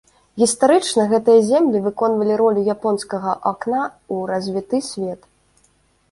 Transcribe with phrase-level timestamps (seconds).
[0.41, 5.29] Гістарычна гэтыя землі выконвалі ролю японскага акна ў развіты свет.